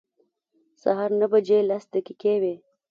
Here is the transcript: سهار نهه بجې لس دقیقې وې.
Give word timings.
سهار 0.81 1.11
نهه 1.19 1.27
بجې 1.31 1.59
لس 1.69 1.83
دقیقې 1.93 2.35
وې. 2.41 2.55